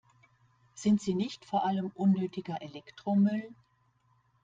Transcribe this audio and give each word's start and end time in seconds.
Sind 0.73 0.99
sie 0.99 1.13
nicht 1.13 1.45
vor 1.45 1.63
allem 1.63 1.91
unnötiger 1.93 2.59
Elektromüll? 2.63 3.53